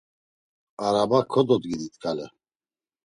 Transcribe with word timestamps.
Araba 0.85 1.19
kododginit 1.31 1.93
gela. 2.01 2.27